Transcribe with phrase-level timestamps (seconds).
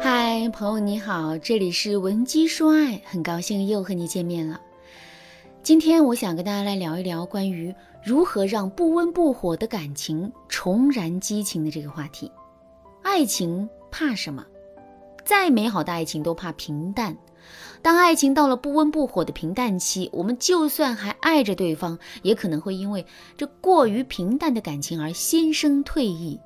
[0.00, 4.58] 嗨，朋友你好，这里是文姬说爱，很高兴又和你见面了。
[5.62, 12.32] 今天我想跟大家来聊一聊关于如何让不温不火的感情重燃激情的这个话题。
[13.02, 14.46] 爱情怕什么？
[15.22, 17.14] 再美好的爱情都怕平淡。
[17.82, 23.04] 当爱情到了不温不火的平淡期，我们就算还爱着对方，也可能会因为
[23.36, 26.40] 这过于平淡的感情而心生退意。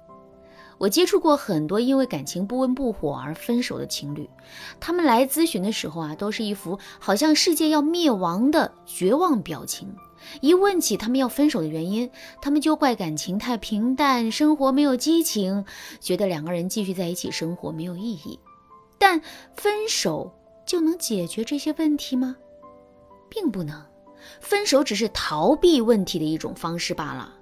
[0.78, 4.28] 我接触过很多因为感情不温不火而分手的情侣，
[4.78, 9.94] 他们来咨询的时候啊，都是一副好像世界要灭亡的绝望表情。
[10.40, 12.10] 一问起他们要分手的原因，
[12.42, 15.64] 他们就怪感情太平淡，生活没有激情，
[16.00, 18.38] 觉得两个人继续在一起生活没有意义。
[18.98, 19.20] 但
[19.54, 20.34] 分手
[20.66, 22.36] 就能解决这些问题吗？
[23.28, 23.80] 并不能，
[24.40, 27.35] 分手只是逃避问题的一种方式罢了。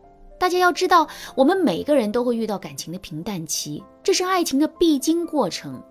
[0.44, 5.82] 大家要知道，我们每个人都会遇到感情的平淡期，这是爱情的必经过程。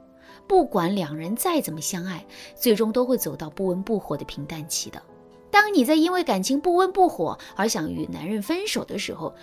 [0.47, 2.23] 不管两人再怎么相爱，
[2.53, 5.01] 最终都会走到不温不火的平淡期的。
[5.49, 9.33] 当你在因为感情不温不火而想与男人分手的时候，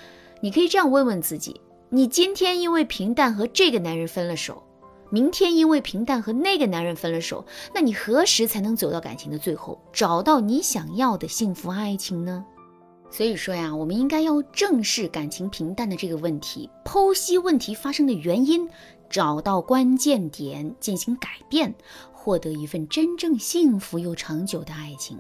[0.41, 4.63] 你可以这样问问自己：你今天因为平淡和这个男人分了手，
[5.11, 7.45] 明天因为平淡和那个男人分了手，
[7.75, 12.47] 那你何时才能走到感情的最后，找到你想要的幸福爱情呢？
[13.11, 18.69] 所以说呀，我们应该要正视感情平淡的这个问题，剖析问题发生的原因，
[19.11, 21.75] 找到关键点进行改变，
[22.13, 25.19] 获得一份真正幸福又长久的爱情。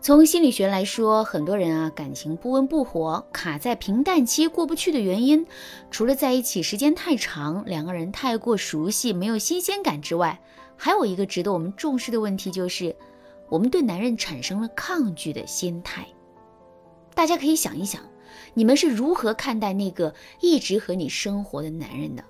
[0.00, 5.44] 从心理学来说，很多人啊感情不温不火，卡在平淡期过不去的原因，
[5.90, 10.40] 除了在一起时间太长，两个人太过熟悉，没有新鲜感之外，
[10.76, 12.94] 还有一个值得我们重视的问题，就是
[13.48, 16.06] 我们对男人产生了抗拒的心态。
[17.18, 18.00] 大家可以想一想，
[18.54, 22.22] 你们是如何看待那个一直和你生活的男人的？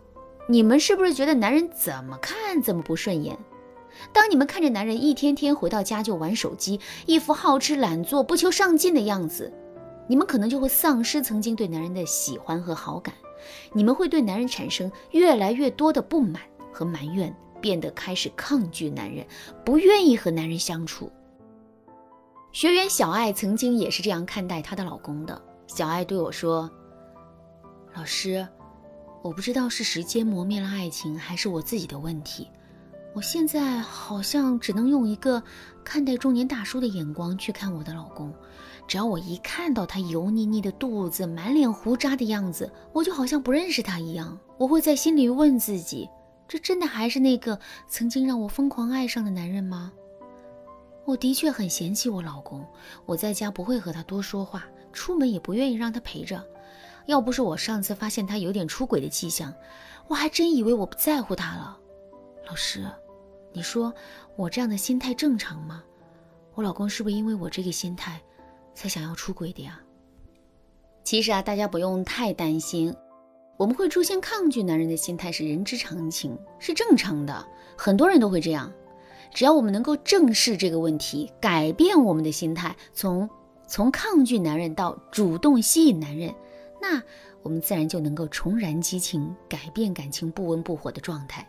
[0.49, 3.37] 你们是不是觉得男人怎么看怎么不顺眼？
[4.15, 9.53] 当你们看着男人一天天回到家就玩手机，一副好吃懒做、不求上进的样子，
[10.09, 13.15] 你们可能就会丧失曾经对男人的喜欢和好感，
[13.75, 16.41] 你们会对男人产生越来越多的不满
[16.73, 19.27] 和埋怨，变得开始抗拒男人，
[19.67, 21.13] 不愿意和男人相处。
[22.51, 25.41] 学员小爱曾经也是这样看待她的老公的。
[25.67, 26.69] 小爱对我说
[27.95, 28.47] ：“老师，
[29.23, 32.49] 我不知道是时间磨灭了爱情，还是我自己的问题。
[33.15, 35.43] 我现在好像只能用一个
[35.85, 38.33] 看待中年大叔的眼光去看我的老公。
[38.87, 44.39] 只要我一看到他油腻腻的肚子、满脸胡渣的样子，我就好像不认识他一样。
[44.57, 46.09] 我会在心里问自己：
[46.49, 49.93] 这真的还是那个曾经让我疯狂爱上的男人吗？”
[51.09, 52.63] 我的确很嫌弃我老公，
[53.07, 56.47] 我在家不会和他多说话，出门也不愿意让他陪着。
[57.07, 59.55] 要不是我上次发现他有点出轨的迹象，
[60.07, 61.79] 我还真以为我不在乎他了。
[62.47, 62.85] 老师，
[63.55, 63.91] 你说
[64.37, 65.83] 我这样的心态正常吗？
[66.55, 68.21] 我老公是不是因为我这个心态，
[68.75, 69.81] 才想要出轨的呀？
[71.05, 72.95] 其实啊，大家不用太担心，
[73.57, 77.49] 我们会出现抗拒男人的心态是人之常情，是正常的，
[77.79, 78.71] 很多人都会这样。
[79.33, 83.29] 只要我们能够正视这个问题，改变我们的心态，从
[83.67, 86.35] 从抗拒男人到主动吸引男人，
[86.81, 87.03] 那
[87.43, 91.47] 我们自然就能够重燃激情，改变感情不温不火的状态。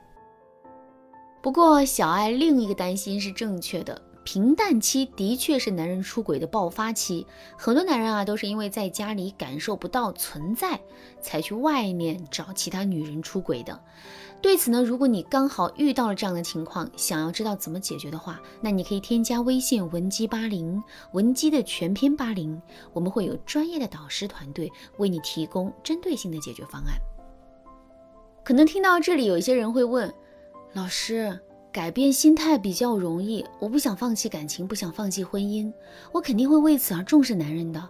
[1.42, 4.02] 不过，小爱另一个担心是正确的。
[4.32, 7.26] 平淡期的确是男人出轨的爆发期，
[7.58, 10.80] 很多男人啊都是因为在家里感受不到存在，
[11.20, 13.82] 才去外面找其他女人出轨的。
[14.40, 22.62] 对此呢，如果你刚好遇到了这样的情况，想要知道怎么解决的话，那你可以添加微信文姬八零，文姬的全篇八零，
[22.94, 26.94] 我们会有专业的导师团队为你提供针对性的解决方案。
[28.44, 30.14] 可能听到这里，有一些人会问，
[30.74, 31.40] 老师。
[31.72, 35.72] 改变心态比较容易，我不想放弃感情，不想放弃婚姻，
[36.12, 37.90] 我肯定会为此而重视男人的。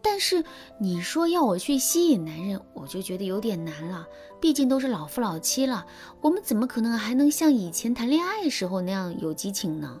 [0.00, 0.44] 但是
[0.78, 4.06] 你说要我去吸引男人，我就觉得有点难了。
[4.40, 5.86] 毕竟都是老夫老妻了，
[6.20, 10.00] 我们怎么可能还能像以前谈恋爱时候那样有激情呢？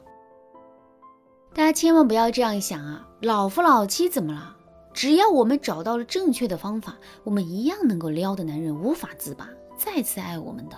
[1.54, 3.08] 大家千万不要这样想啊！
[3.20, 4.56] 老夫老妻怎么了？
[4.92, 10.76] 只要我们找到了正确的方法，我们一样能够撩的男人无法自拔，再次爱我们的。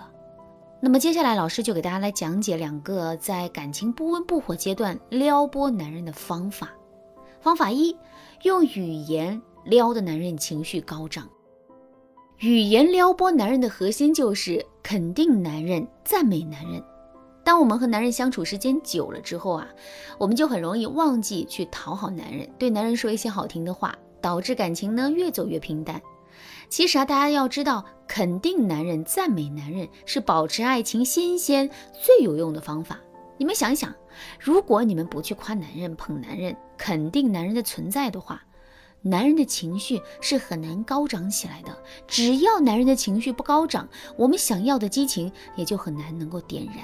[0.85, 6.69] 那么接下来，老师就给大家来讲解两个在感情不温不火阶段撩拨男人的方法。
[7.41, 7.97] 方法一，
[8.43, 11.27] 用语言撩的男人情绪高涨。
[12.37, 16.79] 语言撩拨男人的核心就是肯定男人、赞美男人。
[17.43, 19.67] 当我们和男人相处时间久了之后啊，
[20.19, 25.99] 我们就很容易忘记去讨好男人，对男人说一些好听的话，导致感情呢越走越平淡。
[26.69, 32.99] 其实啊，大家要知道，肯定男人、赞美男人是保持爱情新鲜最有用的方法。
[33.37, 33.93] 你们想想，
[34.39, 38.41] 如果你们不去夸男人、捧男人、肯定男人的存在的话，
[39.01, 41.77] 男人的情绪是很难高涨起来的。
[42.07, 43.87] 只要男人的情绪不高涨，
[44.17, 46.75] 我们想要的激情也就很难能够点燃。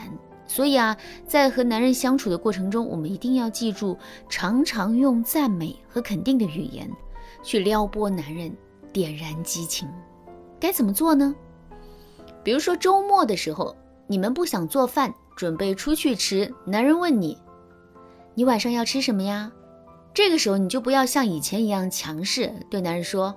[0.45, 0.95] 所以啊，
[1.25, 3.97] 在和男人相处的过程中，我们一定要记住，
[4.29, 6.91] 常常用赞美和肯定的语言
[7.41, 8.53] 去撩拨男人，
[8.91, 9.89] 点燃激情。
[10.59, 11.35] 该怎么做呢？
[12.43, 13.75] 比如说周末的时候，
[14.07, 15.13] 你们不想做饭。
[15.33, 17.35] 准备出去吃，男人问你
[18.35, 19.51] ：“你晚上要吃什么呀？”
[20.13, 23.33] 这个时候你就不要像以前一样强势，对男人说：“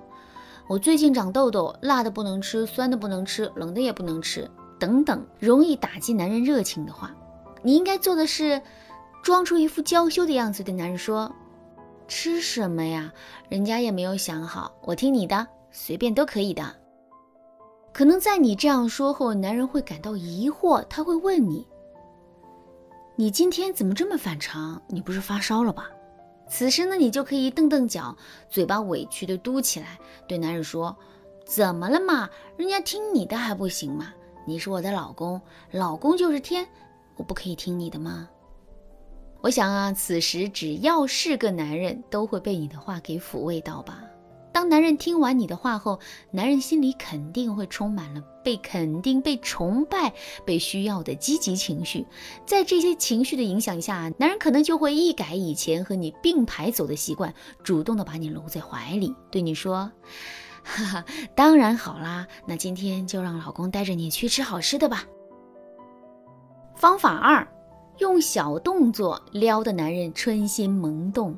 [0.67, 4.47] 我最近长痘痘，辣的不能吃，酸的不能吃，冷的也不能吃，
[4.77, 7.15] 等等，容易打击男人热情的话。”
[7.63, 8.61] 你应该做的是，
[9.23, 11.33] 装出一副娇羞的样子，对男人说
[12.07, 13.11] ：“吃什么呀？
[13.49, 16.75] 人家也没有想好，我听你的，随便都可以的。”
[17.93, 21.65] 可能在你这样说后，男人会感到疑惑，他会问你。
[23.15, 24.81] 你今天怎么这么反常？
[24.87, 25.89] 你不是发烧了吧？
[26.49, 28.15] 此时呢，你就可以蹬蹬脚，
[28.49, 29.97] 嘴巴委屈的嘟起来，
[30.27, 30.95] 对男人说
[31.47, 32.29] ：“怎么了嘛？
[32.57, 34.13] 人家听你的还不行吗？
[34.45, 35.41] 你是我的老公，
[35.71, 36.67] 老公就是天，
[37.15, 38.27] 我不可以听你的吗？”
[39.45, 44.01] 我想啊，此时只要是个男人，都会被你的话给抚慰到吧。
[44.51, 45.99] 当男人听完你的话后，
[46.31, 50.11] 男人心里肯定会充满了被肯定、被崇拜、
[50.47, 52.07] 被需要的积极情绪。
[52.47, 57.31] 在这些情绪的影响下，男人可能就会一改以前和你并排走的习惯，
[57.61, 59.91] 主动的把你搂在怀里，对你说
[60.65, 61.05] ：“哈哈，
[61.35, 65.05] 当然好啦，那今天就让老公带着你去吃好吃的吧。”
[66.75, 67.47] 方法二，
[67.99, 71.37] 用小动作撩的男人春心萌动。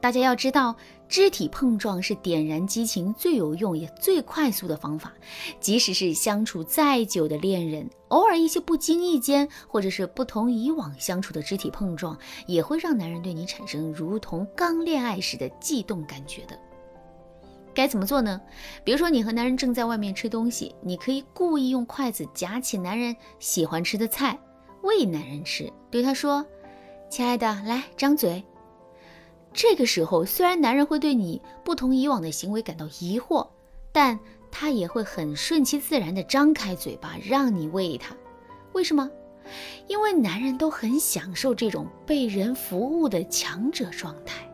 [0.00, 0.76] 大家要知道，
[1.08, 5.14] 肢体碰撞是点燃激情最有用也最快速的方法。
[5.60, 16.58] 即使是相处再久的恋人，偶尔一些不经意间，或者是不同以往相处的肢体碰撞，也会让男人对你产生如同刚恋爱时的悸动感觉的。
[17.72, 18.38] 该怎么做呢？
[18.84, 24.38] 比如说，你和男人正在外面吃东西，你可以故意用筷子夹起男人喜欢吃的菜，
[24.84, 26.44] 喂男人吃，对他说
[27.10, 28.44] ：“亲爱的，来张嘴。”
[29.52, 33.48] 这个时候，虽然男人会对你不同以往的行为感到疑惑，
[33.92, 34.18] 但
[34.50, 38.14] 他也会很顺其自然地张开嘴巴让你喂他。
[38.72, 39.10] 为什么？
[39.86, 44.50] 因为男人都很享受这种被人服务的强者状态。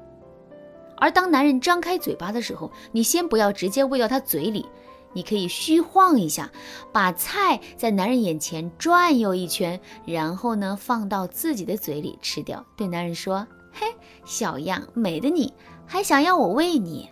[0.97, 4.67] 而当男人张开嘴巴的时候，你先不要直接喂到他嘴里，
[5.13, 6.51] 你可以虚晃一下，
[6.93, 12.65] 把菜在男人眼前转悠一圈，然后呢放到自己的嘴里吃掉。
[12.77, 13.47] 对男人说。
[13.73, 13.87] 嘿，
[14.25, 15.55] 小样，美的你
[15.87, 17.09] 还想要我喂你？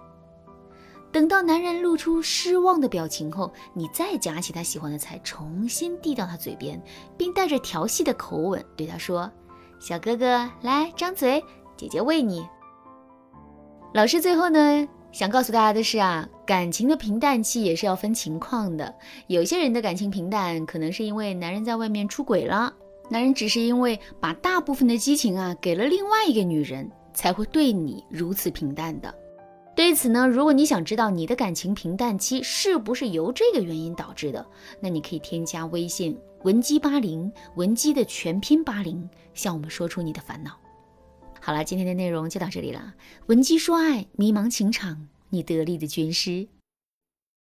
[1.13, 6.83] 等到男人露出失望的表情后，你再夹起他喜欢的菜，重新递到他嘴边，
[7.17, 9.31] 并带着调戏的口吻对他说
[9.79, 11.43] ：“小哥哥，来张嘴，
[11.77, 12.45] 姐姐喂你。”
[13.95, 18.95] 老师最后呢，想告诉大家的是啊，感情的平淡期也是要分情况的。
[19.27, 22.73] 有些人的感情平淡，可能是因为男人在外面出轨了。
[23.11, 29.13] 男人只是因为把大部分的激情啊给了另外一个女人，才会对你如此平淡的。
[29.75, 34.45] 对此呢，如果你想知道你的感情平淡期是不是由这个原因导致的，
[34.79, 40.51] 那你可以添加微信文姬八零，文姬的全拼八零，向我们说出你的烦恼。
[41.41, 42.95] 好了，今天的内容就到这里了。
[43.27, 46.49] 闻鸡说爱，迷茫情场，你得力的军师。